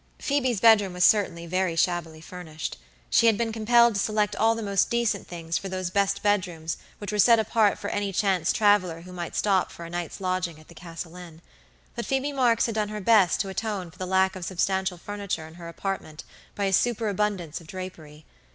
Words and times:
Phoebe's 0.17 0.59
bedroom 0.59 0.93
was 0.93 1.05
certainly 1.05 1.45
very 1.45 1.75
shabbily 1.75 2.21
furnished; 2.21 2.79
she 3.11 3.27
had 3.27 3.37
been 3.37 3.51
compelled 3.51 3.93
to 3.93 3.99
select 4.01 4.35
all 4.35 4.55
the 4.55 4.63
most 4.63 4.89
decent 4.89 5.27
things 5.27 5.59
for 5.59 5.69
those 5.69 5.91
best 5.91 6.23
bedrooms 6.23 6.77
which 6.97 7.11
were 7.11 7.19
set 7.19 7.37
apart 7.37 7.77
for 7.77 7.87
any 7.91 8.11
chance 8.11 8.51
traveler 8.51 9.01
who 9.01 9.13
might 9.13 9.35
stop 9.35 9.71
for 9.71 9.85
a 9.85 9.91
night's 9.91 10.19
lodging 10.19 10.59
at 10.59 10.69
the 10.69 10.73
Castle 10.73 11.15
Inn; 11.15 11.39
but 11.95 12.07
Phoebe 12.07 12.31
Marks 12.33 12.65
had 12.65 12.73
done 12.73 12.89
her 12.89 12.99
best 12.99 13.39
to 13.41 13.49
atone 13.49 13.91
for 13.91 13.99
the 13.99 14.07
lack 14.07 14.35
of 14.35 14.43
substantial 14.43 14.97
furniture 14.97 15.45
in 15.45 15.53
her 15.53 15.67
apartment 15.69 16.23
by 16.55 16.63
a 16.65 16.73
superabundance 16.73 17.61
of 17.61 17.67
drapery. 17.67 18.25